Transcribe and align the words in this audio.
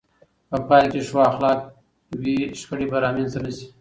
په 0.49 0.57
پایله 0.67 0.87
کې 0.91 0.99
چې 1.03 1.07
ښو 1.09 1.19
اخلاق 1.29 1.59
وي، 2.21 2.37
شخړې 2.59 2.85
به 2.91 2.97
رامنځته 3.05 3.39
نه 3.45 3.51
شي. 3.55 3.67